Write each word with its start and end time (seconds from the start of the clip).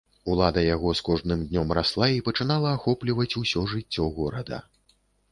Улада 0.33 0.61
яго 0.75 0.93
з 0.99 1.03
кожным 1.09 1.43
днём 1.49 1.73
расла 1.77 2.07
і 2.13 2.23
пачынала 2.29 2.71
ахопліваць 2.77 3.27
усё 3.43 3.61
жыццё 3.75 4.07
горада. 4.17 4.59